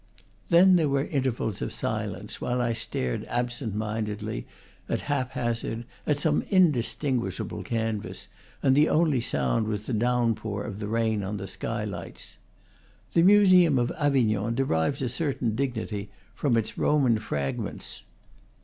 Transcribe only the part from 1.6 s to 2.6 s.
of silence, while